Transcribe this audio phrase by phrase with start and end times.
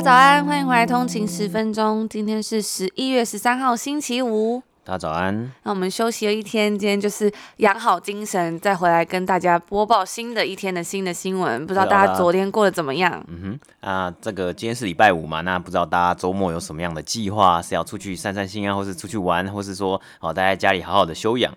[0.00, 2.08] 家早安，欢迎回来通勤十分钟。
[2.08, 4.62] 今天是十一月十三号，星期五。
[4.82, 5.52] 大家早安。
[5.62, 11.66] 那我们休息了一天，今天就是养好精神，再回来跟大家播报新的一天的新的新闻。
[11.66, 13.22] 不知道大家昨天过得怎么样？
[13.28, 17.60] 嗯哼，啊，这个今天是礼拜五嘛，那不知道大家周末有什么样的计划？
[17.60, 21.52] 是要出去散散心啊，或是出去玩，或是说哦，待在家里好好的休养？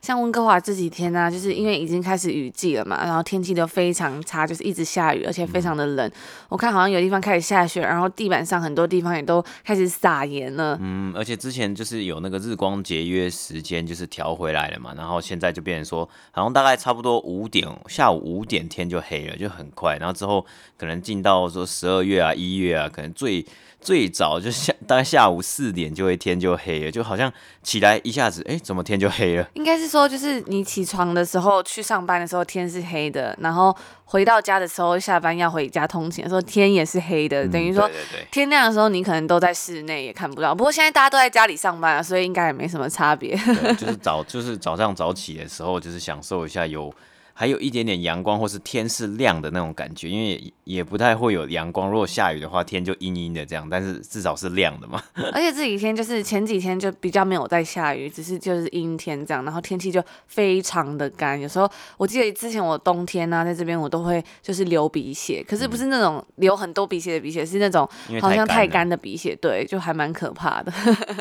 [0.00, 6.06] 像温哥华这几天呢、啊，就是因为已经开始雨季了嘛，然后天气都非常差，就是一直下雨，而且非常的冷。
[6.08, 6.12] 嗯、
[6.48, 10.78] 我看好像有地方开始下雪，然后地板上很多地方也都开始撒盐了。
[10.80, 19.96] 嗯，而且之前就是有那个日光节约时间，就是调回来了嘛，然后现在就变成说，好像大概差不多五点，下午五点天就黑了，就很快。
[19.98, 23.44] 然后之后可能进到说十二月啊、一月啊，可能最。
[23.80, 29.48] 最早就下大概下午四点就会天就黑了，就好像起来一下子，哎、欸，怎么天就黑了？
[29.54, 37.88] 应该是说，就是你起床的时候去上班的时候天是黑的，然后回到家的时候下班要回家通勤的时候天也是黑的，嗯、等于说
[38.30, 40.54] 天亮的时候你可能都在室内也看不到。
[40.54, 43.36] 不过现在大家都在家里上班啊，所以应该也没什么差别。
[43.78, 46.92] 就是早就是早上早起的时候，就是享受一下有。
[47.38, 51.88] 还有一点点阳光，或是天是亮的那种感觉，因为也不太会有阳光。
[51.88, 55.00] 如果下雨的话，天就阴阴的这样，但是至少是亮的嘛。
[55.32, 61.40] 而且这几天就是前几天就比较没有在下雨，只是就是阴天这样，然后天气就非常的干。
[61.40, 67.88] 有时候我记得之前我冬天呢、啊，在这边我都会就是流鼻血，可是不是那种流很多鼻血的鼻血，是那种
[68.20, 70.72] 好像太干的鼻血，对，就还蛮可怕的。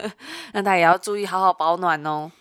[0.53, 2.31] 那大家也要注意好好保暖哦。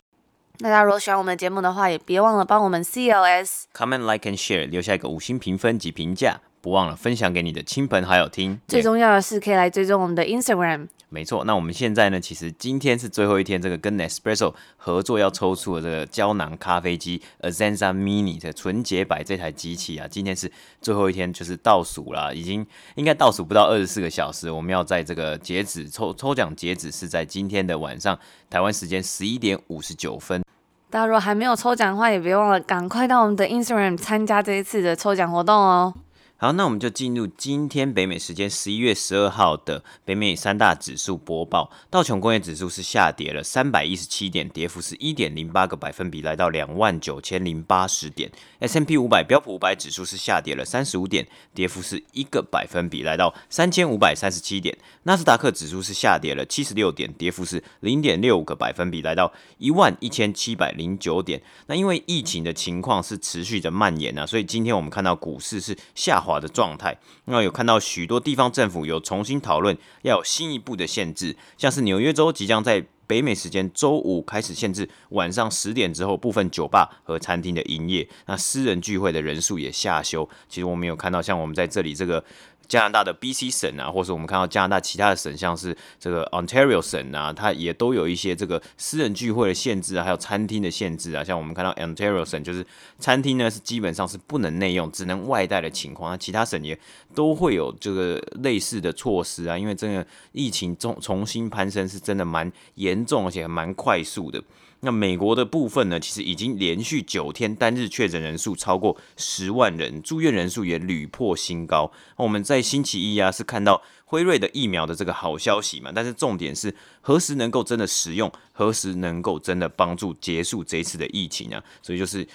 [0.59, 8.61] 大家如果喜欢我们的节目的话，也别忘了帮我们 CLS comment like and share 留下一个五星评分及评价，不忘了分享给你的亲朋好友听。
[8.67, 10.89] 最重要的是可以来追踪我们的 Instagram。
[11.09, 20.51] 没错，那我们现在呢，其实今天是最后一天，这个跟 Nespresso 合作要抽出的这个胶囊咖啡机 Azenza Mini 的纯洁版这台机器啊，今天是
[20.83, 22.67] 最后一天，就是倒数了，已经
[22.97, 28.19] 应该倒数不到二十四个小时，我们要在这个截止抽抽奖截止是在今天的晚上
[28.51, 30.43] 台湾时间十一点五十九分。
[30.91, 35.95] 大家如果还没有抽奖的话，也别忘了赶快到我们的 Instagram 参加这一次的抽奖活动哦。
[36.39, 41.70] 好，那我们就进入今天北美时间十一月十二号的北美三大指数播报。
[41.89, 48.30] 道琼工业指数是下跌了三百一十七点，跌幅是一点零八个百分比，来到两万九千零八十点。
[48.58, 54.77] S M P 五百标普五百指数是下跌了三十五点，跌幅是一个百分比，来到三千五百三十七点。
[55.05, 61.41] 纳斯达克指数是下跌了七十六点，跌幅是零点六个百分比，来到一万一千七百零九点。
[61.68, 66.23] 那因为疫情的情况是持续的蔓延啊，所以今天我们看到股市是下。
[66.27, 80.29] 滑的状态，那有看到许多地方政府有重新讨论，要有新一步的限制，像是纽约州即将在北美时间周五开始限制晚上十点之后部分酒吧和餐厅的营业，那私人聚会的人数也下修。
[80.48, 82.25] 其实我们有看到，像我们在这里这个。
[82.69, 91.23] 加拿大的 BC 省啊，或是我们看到加拿大其他的省，像是这个 Ontario 省啊，它也都有一些这个私人聚会的限制啊，还有餐厅的限制啊。
[91.23, 92.67] 像我们看到 Ontario 省，就是
[92.99, 96.11] 餐厅呢是基本上是不能内用，只能外带的情况。
[96.11, 96.79] 那其他省也
[97.15, 104.43] 都会有这个类似的措施啊，因为这个疫情重重新攀升是真的蛮严重，而且蛮快速的。
[104.81, 111.91] 那美国的部分呢，其实已经连续九天单日确诊人数超过十万人，住院人数也屡破新高。
[112.19, 121.63] 那我们在星期一啊，是看到辉瑞的疫苗的这个好消息嘛，但是重点是何时能够真的使用，何时能够真的帮助结束这一次的疫情啊？
[121.83, 122.27] 所以就是。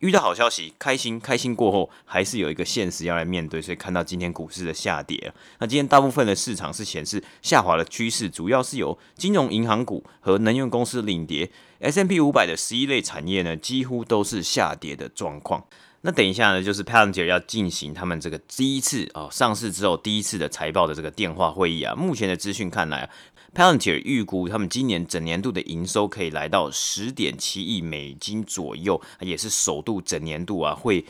[0.00, 5.30] 遇到好消息，开心，开心过后还是有一个现实要来面对，所以看到今天股市的下跌。
[5.58, 11.50] 那今天大部分的市场是显示下滑的趋势，主要是由金融银行股和能源公司领跌。
[11.80, 15.62] S&P 五百的十一类产业呢，几乎都是下跌的状况。
[16.02, 21.94] 那等一下呢，就是 Palantir 要进行他们这个第一次哦上市之后第一次的财报的这个电话会议啊。
[21.94, 23.10] 目前的资讯看来。
[23.52, 31.04] Palantir 预估他们今年整年度的营收可以来到十点七亿美金左右，也是首度整年度啊会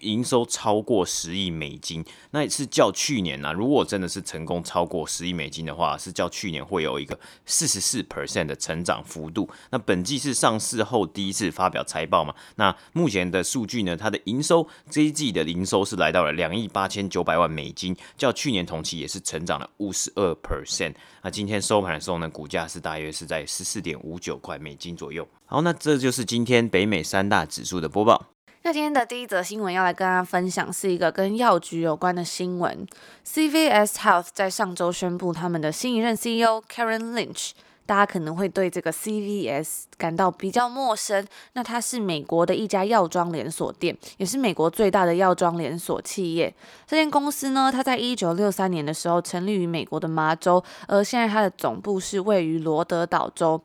[0.00, 9.48] 营收超过十亿美金，那是较去年呢、如果真的是成功超过十亿美金的话，是较去年会有一个四十四 percent 的成长幅度。
[9.70, 12.34] 那本季是上市后第一次发表财报嘛？
[12.56, 20.94] 那目前的数据呢，它的营收这一季的营收是来到了两亿八千九百万美金，较去年同期也是成长了五十二 percent。
[21.22, 25.26] 那今天收盘的时候呢，股价是大约是在十四点五九块美金左右。
[25.46, 28.26] 好，那这就是今天北美三大指数的播报。
[28.62, 32.86] 那今天的第一则新闻要来跟大家分享，是一个跟药局有关的新闻。
[33.26, 37.52] CVS Health 在上周宣布他们的新一任 CEO Karen Lynch。
[37.90, 41.26] 大家可能会对这个 CVS 感到比较陌生。
[41.54, 46.54] 那它是美国的一家药妆连锁店，也是美国最大的药妆连锁企业。
[46.86, 53.60] 这间公司呢，它在一九六三年的时候成立于美国的麻州，而现在它的总部是位于罗德岛州。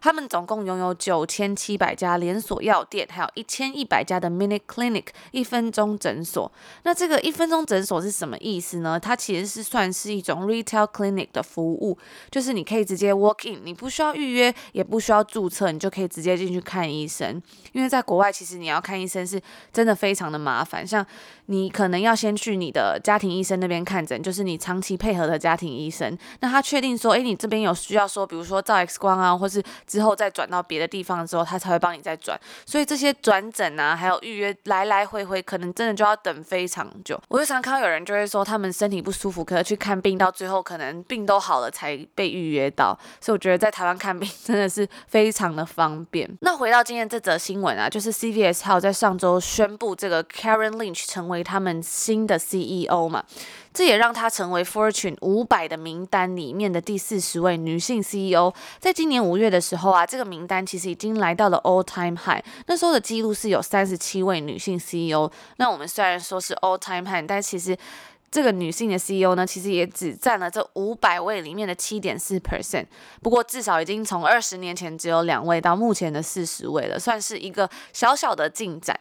[0.00, 6.50] 他们总共拥有九千七百家连锁药店，还有一千一百家的 Minute Clinic 一分钟诊所。
[6.84, 8.98] 那这个一分钟诊所是什么意思呢？
[8.98, 11.98] 它其实是算是一种 Retail Clinic 的服务，
[12.30, 17.40] 就是你可以直接 Walk in，你不需要预约，也不需要注册，你就可以直接进去看医生。
[17.72, 21.04] 因为在国外，其实你要看医生是真的非常的麻烦，像
[21.46, 26.16] 你可能要先去你的家庭医生那边看诊，就是你长期配合的家庭医生。
[26.40, 32.40] 那他确定说，诶，你这边有需要说，比如说照 X 光啊，或是之后再转到别的地方之后，他才会帮你再转。
[32.66, 37.20] 所以这些转诊啊，还有预约来来回回，可能真的就要等非常久。
[37.28, 42.98] 我就常看到有人就会说，他们身体不舒服，可是去看病到最后，可能病都好了才被预约到。
[43.20, 46.28] 所以我觉得觉得在台湾看病真的是非常的方便。
[46.42, 53.24] 那回到今天这则新闻啊，就是 CVS 还有在上周宣布这个 Karen Lynch 成为他们新的 CEO 嘛。
[53.72, 58.52] 这也让她成为 Fortune 五百的名单里面的第四十位女性 CEO。
[58.80, 62.42] 在今年五月的时候啊，这个名单其实已经来到了 all time high。
[62.66, 65.30] 那时候的记录是有三十七位女性 CEO。
[65.58, 67.76] 那我们虽然说是 all time high，但其实
[68.30, 72.84] 这个女性的 CEO 呢，其实也只占了这五百位里面的七点四 percent。
[73.22, 78.98] 不过至少已经从二十年前只有两位到目前的四十位了，算是一个小小的进展。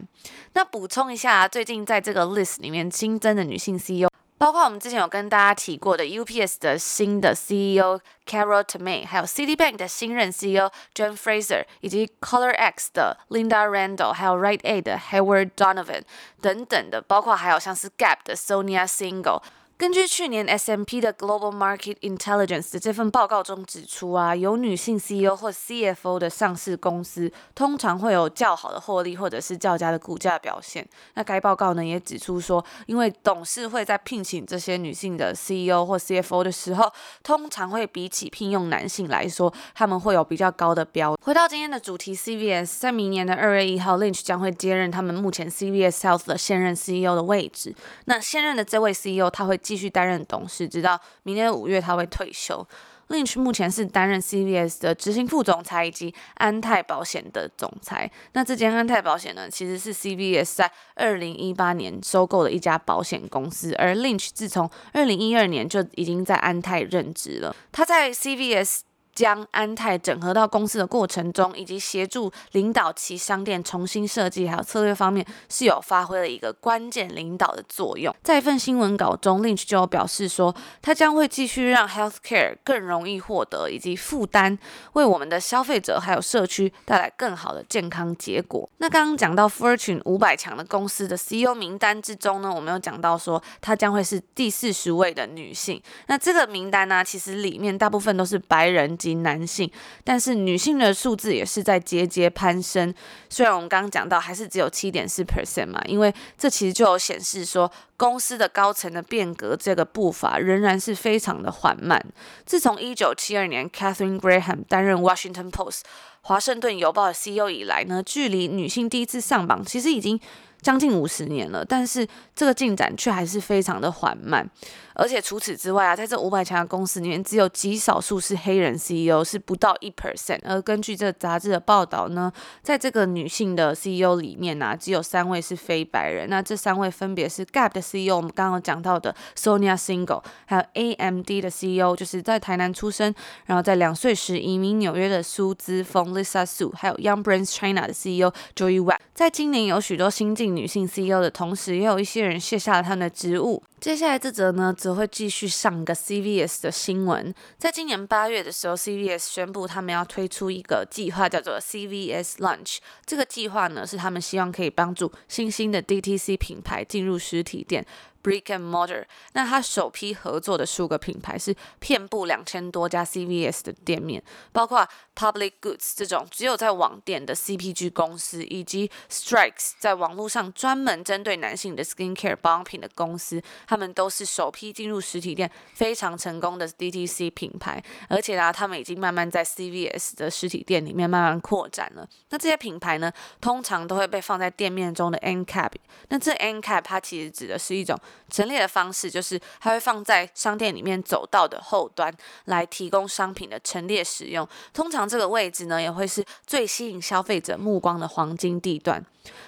[0.53, 4.07] 那补充一下，最近在这个 list 里面新增的女性 CEO。
[4.38, 14.60] 包括我们之前有跟大家提过的 UPS 的新的 CEO Carol Tome，还有 Citibank 的新任 CEO John Fraser，以及 ColorX 的 Linda Randall，还有 Rite
[14.60, 16.04] Aid 的 Howard Donovan
[16.39, 19.42] 等等的，包括还有像是 Gap 的 Sonia Single。
[19.77, 30.83] 根据去年 S M P 的 Global Market Intelligence 的这份报告中指出啊，有女性 CEO 或 CFO 的上市公司通常会有较好的获利或者是较佳的股价表现。
[31.13, 36.91] 那该报告呢也指出说，因为董事会在聘请这些女性的 CEO 或 CFO 的时候，
[37.21, 41.15] 通常会比起聘用男性来说，他们会有比较高的标。
[41.21, 47.75] 回到今天的主题，CVS 在明年的二月一号，Lynch 将会接任他们目前 CVS Health 的现任 CEO 的位置。
[48.06, 49.56] 那现任的这位 CEO 他会。
[49.68, 52.66] 继续担任董事，直到明年五月他会退休。
[53.10, 58.10] Lynch 目前是担任 CVS 的执行副总裁以及安泰保险的总裁。
[58.31, 67.54] 那这间安泰保险呢，其实是 CVS 在二零一八年收购的一家保险公司，而 Lynch 自从二零一二年就已经在安泰任职了。
[67.74, 68.87] 他在 CVS。
[69.18, 78.16] 将安泰整合到公司的过程中，以及协助领导其商店重新设计还有策略方面，是有发挥了一个关键领导的作用。
[78.22, 84.56] 在一份新闻稿中，Lynch 就表示说，他将会继续让 healthcare 更容易获得以及负担，
[84.94, 88.70] 为我们的消费者还有社区带来更好的健康结果。
[88.78, 95.81] 那刚刚讲到 Fortune 五百强的公司的 CEO 名单之中呢，我们有讲到说，他将会是第四十位的女性。
[96.06, 98.96] 那这个名单呢，其实里面大部分都是白人。
[99.15, 99.69] 男性，
[100.04, 102.93] 但是女性的数字也是在节节攀升。
[103.29, 112.03] 虽然我们刚刚讲到还是只有七点四 percent 嘛，因为这其实就有显示说，公司的高层的变革这个步伐仍然是非常的缓慢。
[112.46, 115.82] 自从一九七二年 Katharine Graham 担任 Washington Post
[116.22, 120.20] 华盛顿邮报的 CEO 以来呢，距离女性第一次上榜其实已经
[120.62, 122.05] 将近五十年了，但是
[122.36, 124.50] 这个进展却还是非常的缓慢。
[124.98, 130.39] 而且除此之外啊，在这五百强的公司里面，只有极少数是黑人 CEO，是不到一 percent。
[130.44, 132.32] 而根据这杂志的报道呢，
[132.63, 136.27] 在这个女性的 CEO 里面呢、啊，只有三位是非白人。
[136.27, 143.13] 那这三位分别是 Gap 的 CEO，我们刚刚讲到的 Sonia Single，还有 AMD 的 CEO，就是在台南出生，
[143.46, 148.98] 然后在两岁时移民纽约的苏姿丰 Lisa Su，还有 Young Brands China 的 CEO Joey Wat。
[149.13, 153.62] 在今年有许多新晋女性 CEO 的同时，也有一些人卸下了他们的职务。
[153.79, 157.34] 接下来这则呢，则会继续上个 CVS 的新闻。
[157.60, 162.77] 在今年八月的时候，CVS 宣布他们要推出一个计划，叫做 CVS Lunch。
[163.05, 167.86] 这个计划呢，是他们希望可以帮助新兴的 DTC 品牌进入实体店。
[168.24, 174.21] Brick and Mortar，那他首批合作的数个品牌是遍布两千多家 CVS 的店面，
[174.51, 192.07] 包括 Public Goods 这种只有在网店的 CPG 公司，以及 Strikes 在网络上专门针对男性的 Skincare 保养品的公司，他们都是首批进入实体店非常成功的 DTC 品牌，而且呢，他们已经慢慢在 CVS 的实体店里面慢慢扩展了。
[192.29, 195.71] 那这些品牌呢，通常都会被放在店面中的 End Cap，
[196.09, 197.97] 那这 End Cap 它其实指的是一种。
[198.30, 202.14] 陈列的方式就是，它会放在商店里面走道的后端，
[202.46, 204.48] 来提供商品的陈列使用。
[204.74, 209.04] 通常这个位置呢，也会是最吸引消费者目光的黄金地段。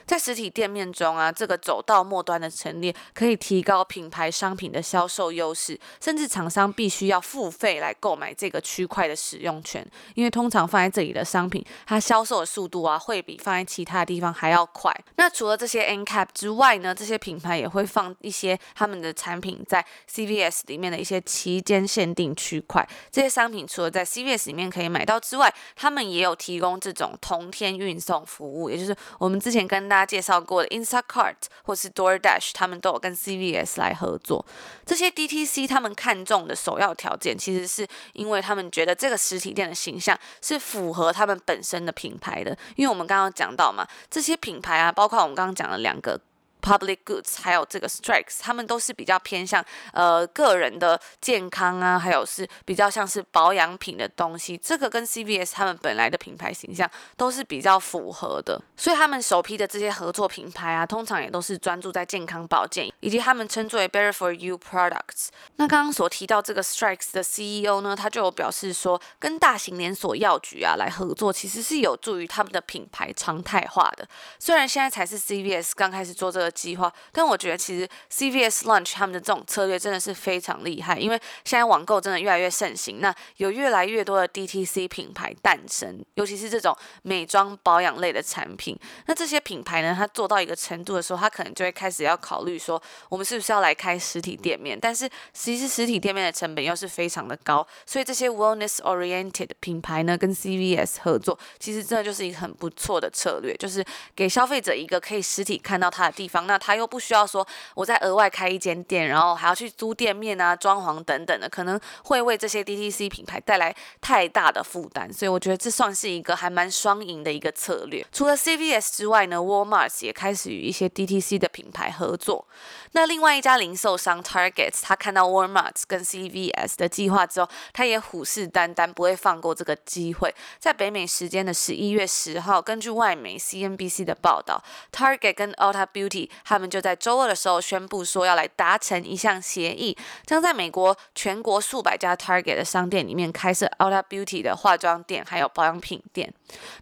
[0.06, 9.86] 在实体店面中啊，这个走道末端的陈列可以提高品牌商品的销售优势，甚至厂商必须要付费来购买这个区块的使用权，
[10.16, 14.94] 因为通常放在这里的商品，它销售的速度啊，会比放在其他地方还要快。
[15.16, 22.86] 那除了这些 N cap 之外呢，这些品牌也会放一些他们的产品在 CVS 里面的一些期间限定区块。
[23.12, 29.70] 这些商品除了在 CVS 里面可以买到之外，他们也有提供这种同天运送服务，也就是我们之前。
[29.70, 34.44] 跟大家介绍过的 Instacart 或是 DoorDash，他们都有跟 CVS 来合作。
[34.84, 42.58] 这些 DTC 他们看中的首要条件，其实是因为他们觉得这个实体店的形象是符合他们本身的品牌的。
[42.77, 46.20] 因为我们刚刚讲到嘛，这些品牌啊，包括我们刚刚讲的两个。
[46.62, 49.63] Public Goods 还有这个 Strikes，他们都是比较偏向
[49.94, 54.58] 呃个人的健康啊，还有是比较像是保养品的东西。
[54.58, 65.30] 这个跟 CVS 他们本来的品牌形象都是比较符合的，所以他们首批的这些合作品牌啊，通常也都是专注在健康保健，以及他们称作为 Better for You Products。
[65.56, 74.06] 那刚刚所提到这个 Strikes 的 CEO 呢，他就有表示说，跟大型连锁药局啊来合作，其实是有助于他们的品牌常态化的。
[74.38, 76.49] 虽然现在才是 CVS 刚开始做这个。
[76.51, 88.77] 计划，但我觉得其实 CVS l u n c h 他们的这种策略真的是非常厉害，因为现在网购真的越来越盛行，那有越来越多的 DTC 品牌诞生，尤其是这种美妆保养类的产品。
[89.08, 94.79] 那这些品牌呢，它做到一个程度的时候，它可能就会开始要考虑说，我们是不是要来开实体店面？
[94.79, 103.84] 但是其实实体店面的成本又是非常的高，所以这些 Wellness Oriented 品牌呢，跟 CVS 合作，其实真的就是一个很不错的策略，就是
[104.15, 106.38] 给消费者一个可以实体看到它的地方。
[106.48, 115.12] 那他又不需要说，我再额外开一间店，然后还要去租店面啊、装潢等等的，可能会为这些 DTC 品牌带来太大的负担。
[115.12, 118.05] 所以我觉得这算是一个还蛮双赢的一个策略。
[118.12, 122.46] 除了 CVS 之外呢，Walmart 也开始与一些 DTC 的品牌合作。
[122.93, 130.34] 那另外一家零售商 Target，他看到 Walmart 跟 CVS 的计划之后，他也虎视眈眈，不会放过这个机会。
[130.58, 146.34] 在北美时间的十一月十号，根据外媒 CNBC 的报道，Target 跟 Ulta Beauty 他们就在周二的时候宣布说要来达成一项协议，将在美国全国数百家 Target 的商店里面开设 Ulta Beauty 的化妆店，还有保养品店。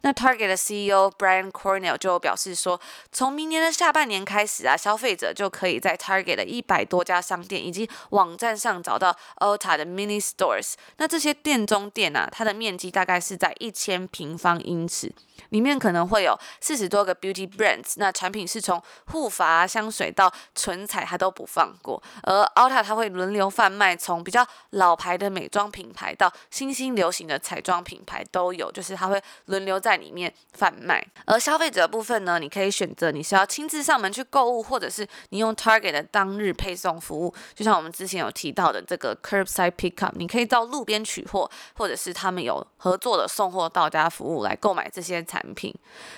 [0.01, 2.79] 那 Target 的 CEO Brian Cornell 就表示说，
[3.11, 10.75] 从明年的下半年开始啊，消费者就可以在 Target 的一百多家商店以及网站上找到 Ulta 的 Mini Stores。
[10.97, 15.11] 那这些店中店啊，它的面积大概是在一千平方英尺，
[15.49, 17.93] 里面可能会有四十多个 Beauty Brands。
[17.97, 22.01] 那产品是从护发、香水到唇彩，它都不放过。
[22.23, 31.05] 而 Ulta 它会轮流贩卖，从比较老牌的美妆品牌到新兴流行的彩妆品牌都有，就是它会轮流在里面贩卖。
[31.25, 45.73] 而消费者部分呢，你可以选择你是要亲自上门去购物，或者是你用 Target 给的当日配送服务，就像我们之前有提到的这个 Curbside Pickup，你可以到路边取货，或者是他们有合作的送货到家服务来购买这些产品。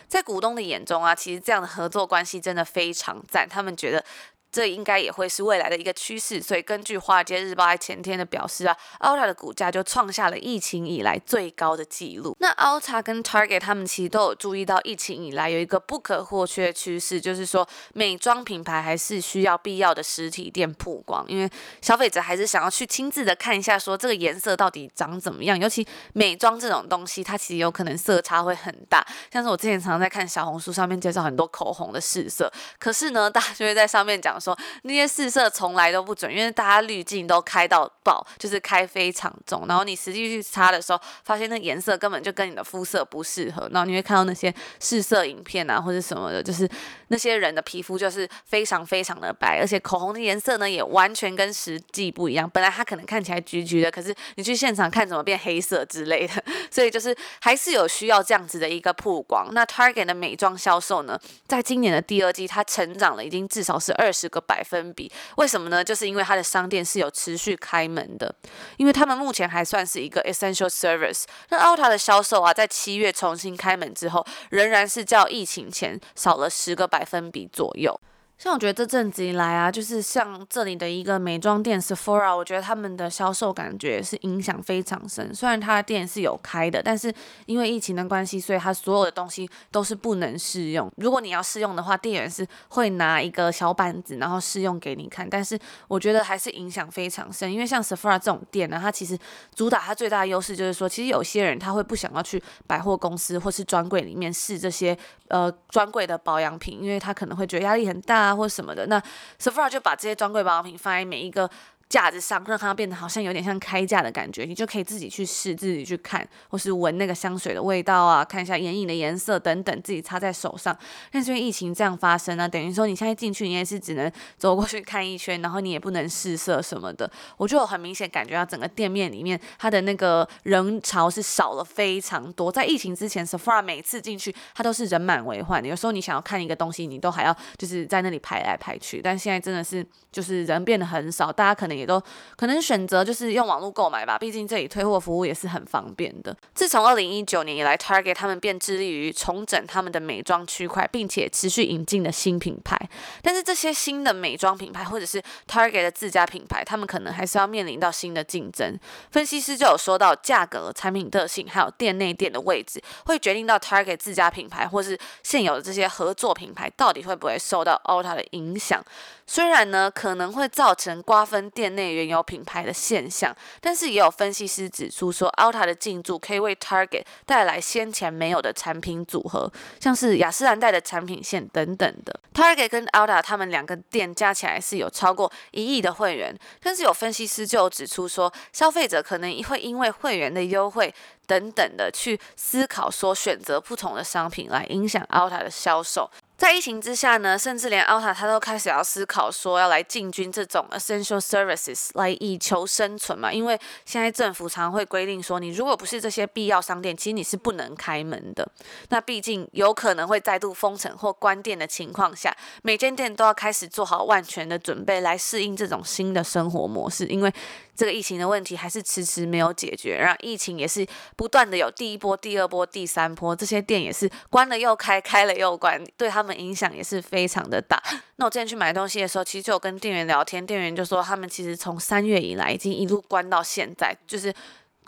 [0.08, 4.04] 在股东的眼中啊，其实这样的合作关系真的非常赞，他们觉得。
[4.52, 12.36] 这应该也会是未来的一个趋势，所以根据《华尔街日报》在前天的表示啊，Ulta 的股价就创下了疫情以来最高的纪录。
[12.40, 21.48] 那 Ulta 跟 Target 他们其实都有注意到疫情以来有一个不可或缺的趋势，就是说美妆品牌还是需要必要的实体店曝光，因为
[21.80, 25.60] 消费者还是想要去亲自的看一下，说这个颜色到底长怎么样。
[25.60, 34.39] 尤其美妆这种东西，它其实有可能色差会很大，像是我之前常常在看小红书上面介绍很多口红的试色，可是呢，大家就会在上面讲。
[34.40, 46.70] 说，那些试色从来都不准，因为大家滤镜都开到爆，就是开非常重，然后你实际去擦的时候，发现那颜色根本就跟你的肤色不适合，然后你会看到那些试色影片啊或者什么的，就是
[47.10, 59.48] 那些人的皮肤就是非常非常的白，而且口红的颜色呢也完全跟实际不一样，本来它可能看起来橘橘的，可是你去现场看怎么变黑色之类的， 所以就是还是有需要这样子的一个曝光。
[59.52, 65.12] 那 Target 的美妆销售呢，在今年的第二季，它成长了已经至少是二十个百分比。
[65.38, 65.84] 为什么呢？
[65.84, 68.34] 就是因为它的商店是有持续开门的，
[68.78, 71.24] 因为他们目前还算是一个 essential service。
[71.50, 78.00] 那 Ulta 的销售啊，在七月重新开门之后，仍然是较疫情前少了十个百分比左右。
[78.42, 85.36] 像我觉得这阵子以来啊，就是像这里的一个美妆店 Sephora，我觉得他们的销售感觉是影响非常深。
[85.36, 87.14] 虽然他的店是有开的，但是
[87.48, 90.90] 因为疫情的关系，所以他所有的东西都是不能试用。
[90.96, 95.30] 如果你要试用的话，店员是会拿一个小板子，然后试用给你看。
[95.30, 99.20] 但是我觉得还是影响非常深，因为像 Sephora 这种店呢，它其实
[99.54, 108.29] 主打它最大的优势就是说，其实有些人他会不想要去百货公司或是专柜里面试这些呃专柜的保养品，因为他可能会觉得压力很大。
[108.30, 109.02] 啊，或什么的，那
[109.40, 111.50] Sephora 就把这些专柜保养品放在每一个。
[111.90, 120.78] 架子上让它变得好像有点像开架的感觉，你就可以自己去试，自己去看，或是闻那个香水的味道啊，看一下眼影的颜色等等，自己擦在手上。
[121.12, 127.12] 但是因为疫情这样发生呢，等于说你现在进去，你也是只能走过去看一圈，然后你也不能试色什么的。
[127.38, 132.52] 我就很明显感觉到整个店面里面它的那个人潮是少了非常多。
[132.52, 139.02] 在疫情之前，Sephora 每次进去它都是人满为患的，有时候你想要看一个东西，你都还要就是在那里排来排去。
[139.02, 141.79] 但现在真的是就是人变得很少，大家可能。
[141.80, 142.02] 也都
[142.36, 146.36] 可能选择就是用网络购买吧，毕竟这里退货服务也是很方便的。
[146.54, 152.78] 自从二零一九年以来，Target 他们便致力于重整他们的美妆区块，并且持续引进的新品牌。
[153.22, 158.78] 但是这些新的美妆品牌或者是 Target 的自家品牌，他们可能还是要面临到新的竞争。
[159.12, 168.84] 分析师就有说到，价格、产品特性还有店内店的位置，会决定到 Target 自家品牌或是现有的这些合作品牌到底会不会受到 Ulta 的影响。
[169.32, 173.32] 虽然呢，可能会造成瓜分店内原有品牌的现象，
[173.62, 182.20] 但是也有分析师指出说，Ulta 的进驻可以为 Target 带来先前没有的产品组合，像是雅诗兰黛的产品线等等的。
[182.34, 190.92] Target 跟 Ulta 他们两个店加起来是有超过一亿的会员，但是有分析师就指出说，消费者可能会因为会员的优惠
[191.28, 196.10] 等等的去思考说，选择不同的商品来影响 Ulta 的销售。
[196.40, 203.32] 在疫情之下呢，甚至连 Ulta 他都开始要思考说要来进军这种 essential services 来以求生存嘛。
[203.32, 208.50] 因为现在政府常会规定说，你如果不是这些必要商店，其实你是不能开门的。
[208.88, 217.06] 那毕竟有可能会再度封城或关店的情况下，每间店都要开始做好万全的准备来适应这种新的生活模式。
[217.08, 217.34] 因为
[217.80, 227.82] 这个疫情的问题还是迟迟没有解决，然后疫情也是不断的有第一波、第二波、第三波，这些店也是关了又开，开了又关，对他们影响也是非常的大。
[228.18, 234.34] 那我之前去买东西的时候，其实就有跟店员聊天，店员就说他们其实从三月以来已经一路关到现在，就是。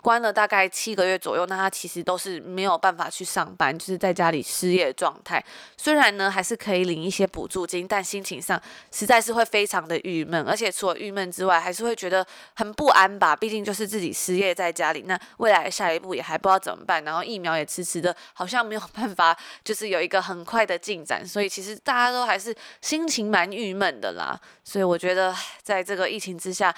[0.02, 5.42] 关了大概七个月左右，那他其实都是没有办法去上班，就是在家里失业状态。
[5.76, 8.60] 虽然呢，还是可以领一些补助金，但心情上
[8.90, 10.44] 实在是会非常的郁闷。
[10.44, 13.36] 而且除了郁闷之外，还是会觉得很不安吧。
[13.36, 17.04] 毕竟就是自己失业在家里，那未来下一步也还不知道怎么办。
[17.04, 21.24] 然后疫苗也迟迟的，好像没有办法，就是有一个很快的进展。
[21.24, 24.36] 所以其实大家都还是心情蛮郁闷的啦。
[24.64, 26.74] 所以我觉得，在这个疫情之下。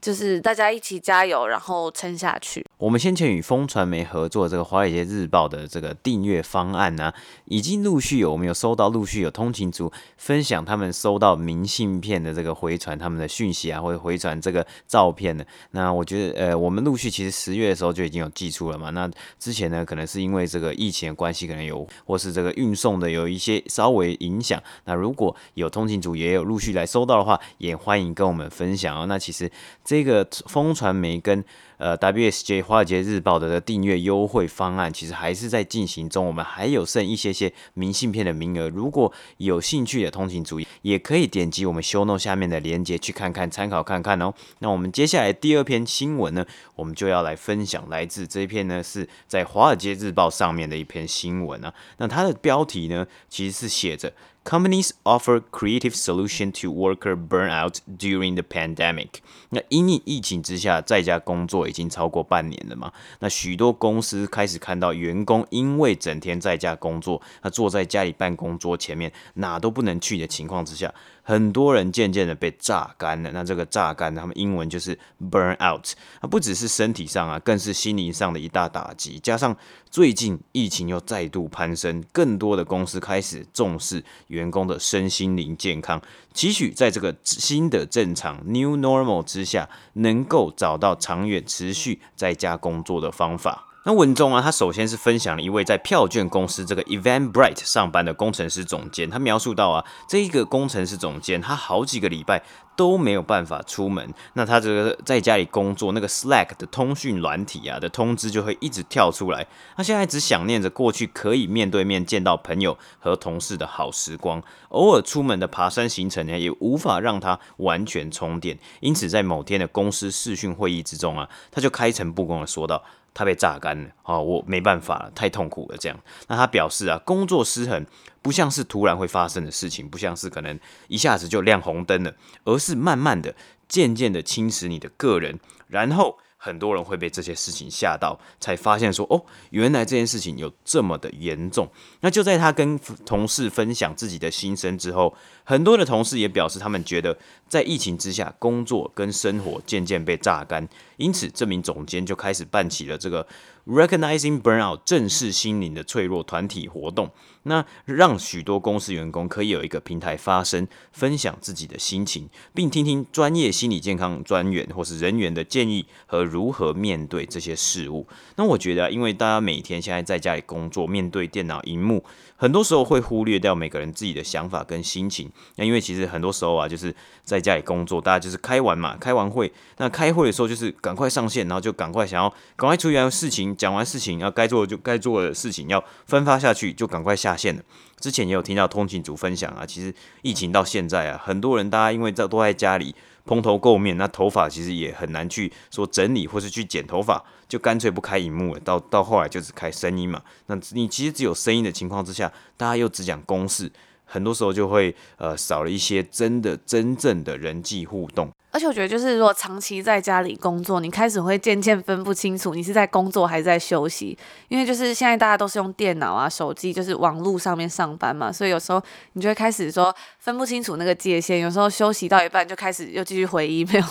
[0.00, 2.64] 就是大家一起加油，然后撑下去。
[2.78, 7.12] 我们先前与风传媒合作这个《华尔街日报》的这个订阅方案呢、
[7.46, 15.44] 已经陆续有我们有收到陆续有通勤族分享他们收到明信片的这个回传他们的讯息啊，或者回传这个照片的。
[15.72, 18.90] 那我觉得呃，我们陆续其实十月的时候就已经有寄出了嘛。
[18.90, 24.62] 那之前呢，可能是因为这个疫情的关系，可能有或是这个运送的有一些稍微影响。
[24.84, 29.06] 那如果有通勤族也有陆续来收到的话，也欢迎跟我们分享哦。
[29.06, 29.50] 那其实。
[29.88, 31.42] 这个风传媒跟
[31.78, 36.26] 呃 WSJ 华尔街日报的订阅优惠方案，其实还是在进行中。
[36.26, 44.34] 我们还有剩一些些明信片的名额，如果有兴趣的通勤族，也可以点击我们 show note 下面的链接去看看，参考看看哦。
[44.58, 46.44] 那我们接下来第二篇新闻呢，
[46.76, 51.72] 我们就要来分享来自这一篇呢是在华尔街日报上面的一篇新闻啊。
[51.96, 54.12] 那它的标题呢，其实是写着。
[54.48, 59.20] Companies offer creative solution to worker burnout during the pandemic。
[59.50, 62.90] 那因疫疫情之下，在家工作已经超过半年了嘛。
[63.18, 70.94] 那许多公司开始看到员工因为整天在家工作，那坐在家里办公桌前面哪都不能去的情况之下。
[71.28, 73.30] 很多人渐渐的被榨干了。
[73.32, 74.98] 那这个榨干，他们英文就是
[75.30, 75.86] burn out。
[76.22, 79.18] 那不只是身体上啊，更是心灵上的一大打击。
[79.18, 79.54] 加上
[79.90, 86.00] 最近疫情又再度攀升，更多的公司开始重视员工的身心灵健康，
[86.32, 93.67] 期许在这个新的正常 new normal 之下，能够找到长远持续在家工作的方法。
[93.84, 102.42] 那文中啊，他首先是分享了一位在票券公司这个 Eventbrite 上班的工程师总监，他描述到啊，这一个工程师总监他好几个礼拜
[102.76, 122.82] 都没有办法出门，那他这个在家里工作，那个 Slack 的通讯软体啊的通知就会一直跳出来，他现在只想念着过去可以面对面见到朋友和同事的好时光，偶尔出门的爬山行程呢，也无法让他完全充电，因此在某天的公司视讯会议之中啊，他就开诚布公的说道。
[123.18, 125.76] 他被榨干了，哦，我没办法了，太痛苦了。
[125.76, 127.84] 这样，那他表示啊，工作失衡
[128.22, 133.34] 不像是突然会发生的事情，不像是可能一下子就亮红灯了，而是慢慢的、
[133.66, 136.20] 渐渐的侵蚀你的个人，然后。
[136.38, 141.68] 很多人会被这些事情吓到，才发现说哦，原来这件事情有这么的严重。
[142.00, 150.66] 那就在他跟同事分享自己的心声之后，很多的同事也表示他们觉得在疫情之下，工作跟生活渐渐被榨干。
[150.96, 153.26] 因此，这名总监就开始办起了这个
[153.68, 157.10] Recognizing Burnout 正视心灵的脆弱团体活动。
[157.42, 168.06] 那让许多公司员工可以有一个平台发声，分享自己的心情，并听听专业心理健康专员或是人员的建议和如何面对这些事物。
[168.36, 172.02] 那我觉得，因为大家每天现在在家里工作，面对电脑荧幕，
[172.38, 175.30] 很多时候会忽略掉每个人自己的想法跟心情。
[175.56, 187.38] 那因为其实很多时候啊，就是在家里工作，大家就是开完嘛，开完会，那开会的时候就是赶快上线，然后就赶快想要赶快处理完事情，讲完事情，要该做的就该做的事情要分发下去，就赶快下。
[187.38, 187.62] 线了。
[188.00, 192.94] 之前也有听到通勤族分享啊，其实疫情到现在啊，很多人大家因为在都在家里
[193.28, 198.60] 蓬头垢面，那头发其实也很难去说整理或是去剪头发，就干脆不开荧幕了。
[198.60, 200.22] 到到后来就只开声音嘛。
[200.46, 203.70] 那你其实只有声音的情况之下，大家又只讲公式，
[204.08, 208.32] 很多时候就会呃少了一些真的真正的人际互动。
[208.50, 214.16] 而且我觉得，就是如果长期在家里工作，你开始会渐渐分不清楚你是在工作还是在休息，
[214.48, 223.84] 因为就是现在大家都是用电脑啊、手机，就是网络上面上班嘛，所以有时候你就会开始说分不清楚那个界限，有时候休息到一半就开始又继续回 email，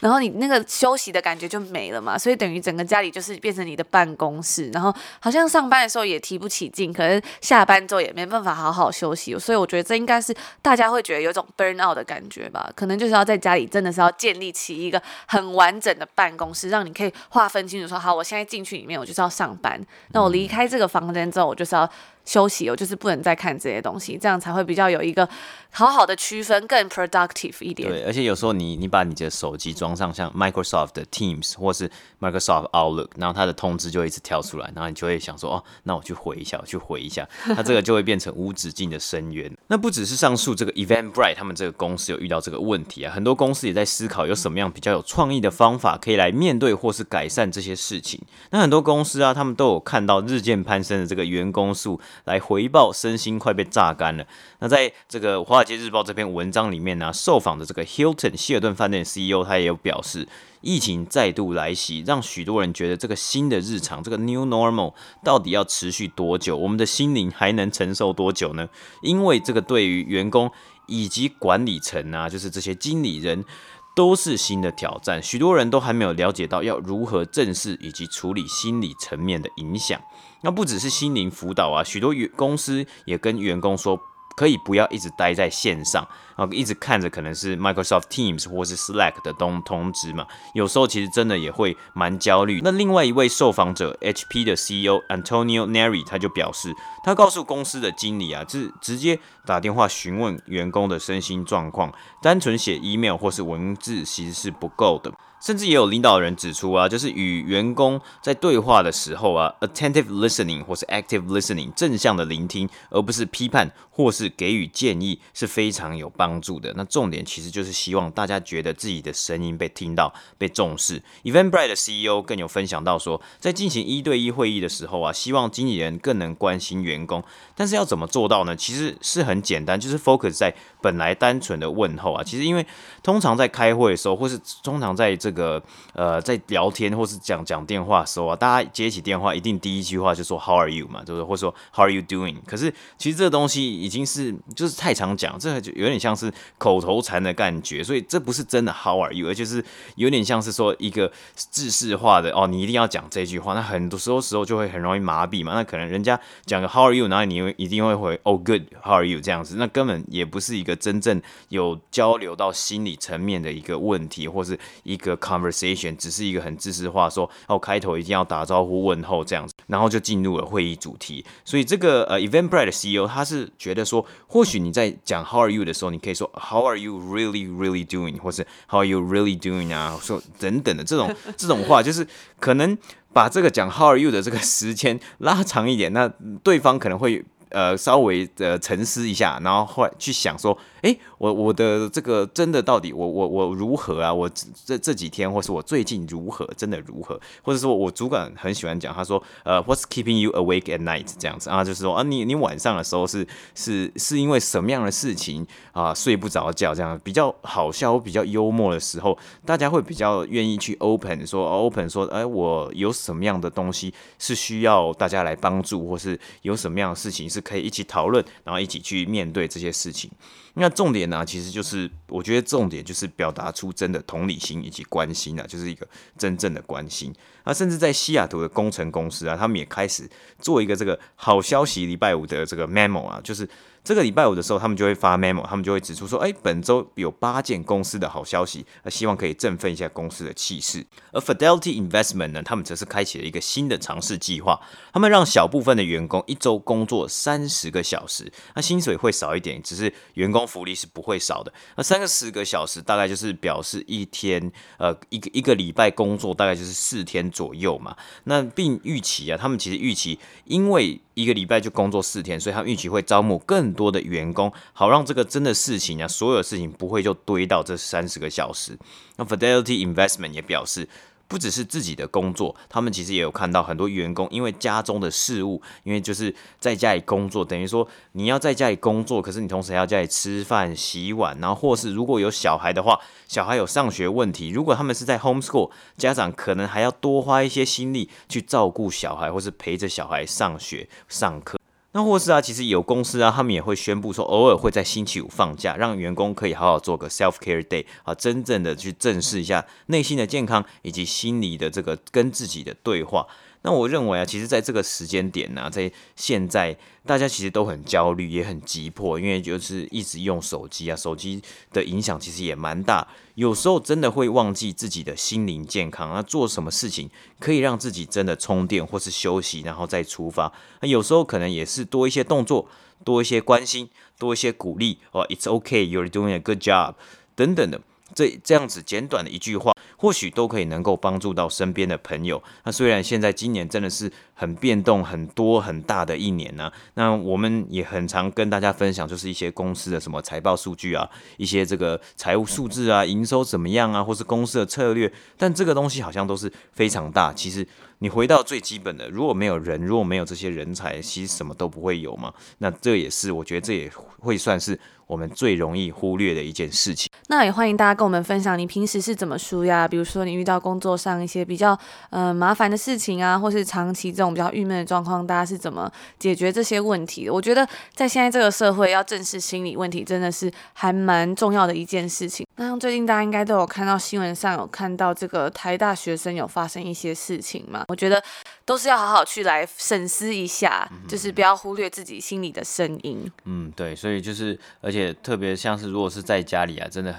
[0.00, 14.00] 然后你那个休息的感觉就没了嘛，所以等于整个家里就是变成你的办公室，然后好像上班的时候也提不起劲，可是下班之后也没办法好好休息，所以我觉得这应该是大家会觉得有种 burn out 的感觉吧，可能就是要在家里真的是。
[14.00, 19.78] 要建立起一个很完整的办公室，让你可以划分清楚说，好，我现在进去里面，我就是要上班。
[20.12, 21.86] 那我离开这个房间之后，我就是要。
[22.24, 25.28] 休息，哦就是不能再看这些东西，这样才会比较有一个
[25.70, 27.88] 好好的区分，更 productive 一点。
[27.88, 39.50] 对，而且有时候你你把你的手机装上像 Microsoft 的 Teams 或是 Microsoft Outlook，然后它的通知就会一直跳出来，然后你就会想说，哦，那我去回一下，我去回一下， 它这个就会变成无止境的深渊。
[39.68, 48.20] 那不只是上述这个 Eventbrite 他们这个公司有遇到这个问题啊，很多公司也在思考有什么样比较有创意的方法可以来面对或是改善这些事情。
[48.50, 52.00] 那很多公司啊，他们都有看到日渐攀升的这个员工数。
[52.24, 54.26] 来回报身心快被榨干了。
[54.58, 60.28] 那在这个《华尔街日报》这篇文章里面呢、受访的这个 Hilton 希尔顿饭店 CEO 他也有表示，
[60.60, 64.94] 疫情再度来袭，让许多人觉得这个新的日常，这个 New Normal
[65.24, 66.56] 到底要持续多久？
[66.56, 68.68] 我们的心灵还能承受多久呢？
[69.02, 70.50] 因为这个对于员工
[70.86, 73.44] 以及管理层啊，就是这些经理人。
[73.92, 80.00] 都是新的挑战，许多人都还没有了解到要如何正视以及处理心理层面的影响。
[80.42, 84.00] 那不只是心灵辅导啊，许多员公司也跟员工说。
[84.36, 92.62] 可以不要一直待在线上啊，一直看着可能是 Microsoft Teams 或是 Slack 的东通知嘛，有时候其实真的也会蛮焦虑。
[92.64, 96.72] 那另外一位受访者 HP 的 CEO Antonio Neri 他就表示，
[97.04, 105.12] 他告诉公司的经理啊，是直接打电话询问员工的身心状况，单纯写 email 或是文字其实是不够的。
[105.40, 116.72] 甚至也有领导人指出啊，就是与员工在对话的时候啊，attentive listening 或是 active listening 正向的聆听，而不是批判或是给予建议是非常有帮助的。
[116.76, 121.02] 那重点其实就是希望大家觉得自己的声音被听到、被重视。
[121.24, 127.22] Eventbrite 的 CEO 更有分享到说，在进行一对一会议的时候啊，希望经纪人更能关心员工。
[127.54, 128.54] 但是要怎么做到呢？
[128.54, 132.22] 其实是很简单，就是 focus 在本来单纯的问候啊。
[132.22, 132.66] 其实因为
[133.02, 135.62] 通常在开会的时候，或是通常在这个
[135.94, 141.22] 呃在聊天或是讲讲电话的时候啊，大家接起电话一定第一句话就说 How are you 嘛，就是？
[141.22, 142.36] 或者说 How are you doing？
[142.46, 149.64] 可是其实这东西已经是就是太常讲，这个就有点像是口头禅的感觉，所以这不是真的 How are you，而就是
[149.96, 151.10] 有点像是说一个
[151.50, 153.54] 制式化的哦，你一定要讲这句话。
[153.54, 155.54] 那很多时候时候就会很容易麻痹嘛。
[155.54, 171.24] 那可能人家讲个 How are you，然后你一定会回 Oh Good，How are you 这样子，那根本也不是一个真正有交流到心理层面的一个问题，或是一个 conversation，只是一个很制式化说哦，开头一定要打招呼问候这样子，然后就进入了会议主题。
[171.44, 178.80] 所以这个呃 Eventbrite 的 CEO 他是觉得说，或许你在讲 How are you 的时候，你可以说 How are you really really doing，或是 How
[178.80, 182.06] are you really doing 啊，说等等的这种这种话，就是
[182.38, 182.76] 可能
[183.12, 186.08] 把这个讲 How are you 的这个时间拉长一点，那
[186.42, 187.24] 对方可能会。
[187.50, 194.14] 呃，稍微的沉思一下，然后后来去想说，诶，我我的这个真的到底我我我如何啊？
[194.14, 194.30] 我
[194.64, 197.20] 这这几天，或是我最近如何，真的如何？
[197.42, 201.06] 或者说我主管很喜欢讲，他说，呃，What's keeping you awake at night？
[201.18, 206.74] 这样子啊，就是说啊，你你晚上的时候是是是因为什么样的事情啊睡不着觉？
[206.74, 217.38] 这样比较好笑，比较幽默的时候，大家会比较愿意去 open 说 open 说，哎，我有什么样的东西是需要大家来帮助，或是有什么样的事情是。
[217.50, 220.08] 可以一起讨论，然后一起去面对这些事情。
[220.54, 225.86] 那重点呢，其实就是我觉得重点就是表达出真的同理心以及关心啊，就是一个
[226.18, 227.14] 真正的关心。
[227.44, 230.08] 那甚至在西雅图的工程公司啊，他们也开始
[230.38, 233.48] 做一个这个好消息礼拜五的这个 memo 啊，就是。
[233.82, 240.84] 这个礼拜五的时候，他们就会发 memo，他们就会指出说，哎，本周有八件公司的好消息，那希望可以振奋一下公司的气势。
[241.12, 244.60] 而 Fidelity Investment 呢，他们则是开启了一个新的尝试计划，
[244.92, 251.52] 他们让小部分的员工一周工作三十个小时，那薪水会少一点，只是员工福利是不会少的。
[251.76, 257.96] 那三个十个小时大概就是表示一天，呃，一个一个礼拜工作大概就是四天左右嘛。
[258.24, 268.78] 那并预期啊，他们其实预期，因为一个礼拜就工作四天，所以他预期会招募更多的员工，好让这个真的事情啊，所有事情不会就堆到这三十个小时。
[269.16, 270.88] 那 Fidelity Investment 也表示。
[271.30, 291.60] 不只是自己的工作，他们其实也有看到很多员工因为家中的事务，因为就是在家里工作，等于说你要在家里工作，可是你同时还要在家里吃饭、洗碗，然后或是如果有小孩的话，小孩有上学问题，如果他们是在 homeschool，家长可能还要多花一些心力去照顾小孩，或是陪着小孩上学、上课。
[291.92, 303.26] 那或是啊，其实有公司啊，他们也会宣布说，偶尔会在星期五放假，让员工可以好好做个 self care day 啊，真正的去正视一下内心的健康以及心理的这个跟自己的对话。
[303.62, 311.42] 那我认为啊，其实在这个时间点呢、啊，在现在大家其实都很焦虑，也很急迫，因为就是一直用手机啊，手机
[311.72, 313.06] 的影响其实也蛮大。
[313.34, 320.50] 有时候真的会忘记自己的心灵健康，那做什么事情可以让自己真的充电或是休息，然后再出发。
[320.80, 322.66] 那有时候可能也是多一些动作，
[323.04, 326.94] 多一些关心，多一些鼓励哦，It's okay, you're doing a good job，
[327.34, 327.80] 等等的。
[328.12, 332.42] 这这样子简短的一句话，或许都可以能够帮助到身边的朋友。
[332.64, 345.12] 那虽然现在今年真的是很变动很多很大的一年呢、那我们也很常跟大家分享，就是一些公司的什么财报数据啊，一些这个财务数字啊，营收怎么样啊，或是公司的策略。
[345.36, 347.30] 但这个东西好像都是非常大。
[347.34, 347.66] 其实
[348.02, 352.32] 你回到最基本的，如果没有人，如果没有这些人才，其实什么都不会有嘛。
[352.58, 357.10] 那这也是我觉得这也会算是我们最容易忽略的一件事情。
[357.28, 367.32] 那也欢迎大家跟我们分享你平时是怎么纾压，比如说你遇到工作上一些比较呃麻烦的事情啊，或是长期这种比较郁闷的状况，大家是怎么解决这些问题的？
[367.34, 372.46] 我觉得在现在这个社会，要正视心理问题真的是还蛮重要的一件事情。
[372.56, 377.84] 那像最近大家应该都有看到新闻上有看到这个台大学生有发生一些事情嘛？
[377.90, 378.22] 我觉得
[378.64, 383.30] 都是要好好去来审视一下，就是不要忽略自己心里的声音。
[383.44, 387.14] 嗯，对，所以就是而且特别像是如果是在家里啊，真的。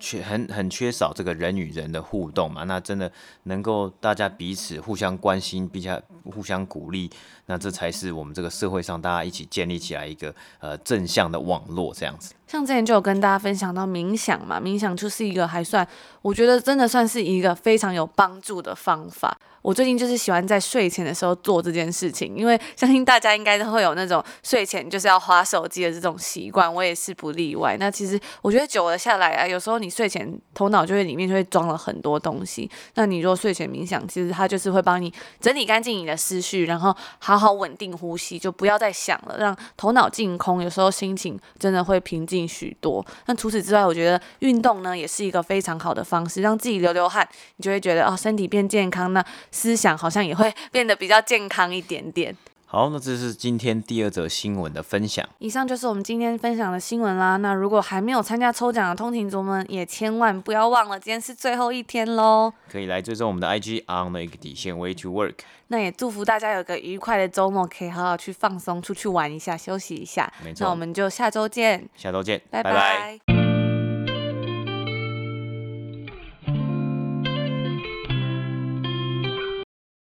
[0.00, 3.10] 缺很很缺少这个人与人的互动嘛，那真的
[3.42, 7.10] 能够大家彼此互相关心，并且互相鼓励，
[7.46, 12.32] 那这才是我们这个社会上大家一起建立起来一个呃正向的网络这样子。
[12.48, 15.86] 像之前就有跟大家分享到冥想嘛，冥想就是一个还算，
[16.22, 19.38] 我觉得真的算是一个非常有帮助的方法。
[19.60, 27.76] 我最近就是喜欢在睡前的时候做这件事情，因为相信大家应该都会有那种睡前就是要划手机的这种习惯，我也是不例外。
[27.78, 32.70] 那其实我觉得久了下来啊，有时候你睡前头脑就会里面就会装了很多东西。
[32.94, 40.62] 那你如果睡前冥想，其实它就是会帮你整理干净你的思绪，然后好好稳定呼吸，就不要再想了，让头脑净空。
[40.62, 43.04] 有时候心情真的会平静许多。
[43.26, 52.36] 那除此之外，我觉得运动呢也是一个非常好的方式，让自己流流汗，你就会觉得哦，身体变健康，那思想好像也会变得比较健康一点点。
[52.70, 55.26] 好，那这是今天第二则新闻的分享。
[55.38, 57.38] 以上就是我们今天分享的新闻啦。
[57.38, 62.52] 那如果还没有参加抽奖的通勤族们，也千万不要忘了，今天是最后一天喽。
[62.70, 65.36] 可以来追踪我们的 IG on 的一个底线 way to work。
[65.68, 70.30] 那也祝福大家有个愉快的周末，可以好好去放松，出去玩一下，休息一下。
[70.44, 70.64] 没错。
[70.64, 71.88] 那我们就下周见。
[71.96, 72.70] 下周见，拜拜。
[72.70, 73.47] 拜拜。